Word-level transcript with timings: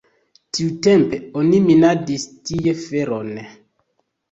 Tiutempe 0.57 1.19
oni 1.41 1.59
minadis 1.67 2.27
tie 2.51 2.75
feron. 2.87 3.31